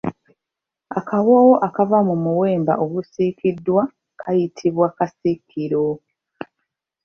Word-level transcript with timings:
Akawoowo 0.99 1.55
akava 1.67 1.97
mu 2.07 2.15
muwemba 2.23 2.73
ogusiikiddwa 2.83 3.83
kayitibwa 4.21 4.87
kasiikiro. 4.97 5.85